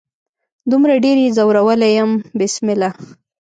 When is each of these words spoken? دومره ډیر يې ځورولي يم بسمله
دومره 0.71 0.95
ډیر 1.03 1.17
يې 1.23 1.29
ځورولي 1.37 1.89
يم 1.97 2.11
بسمله 2.39 2.89